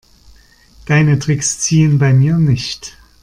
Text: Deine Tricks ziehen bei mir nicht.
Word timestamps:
Deine 0.87 1.19
Tricks 1.19 1.59
ziehen 1.59 1.99
bei 1.99 2.11
mir 2.11 2.35
nicht. 2.39 2.97